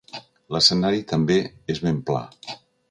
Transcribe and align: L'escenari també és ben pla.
L'escenari 0.55 1.05
també 1.13 1.39
és 1.77 1.85
ben 1.87 2.05
pla. 2.11 2.27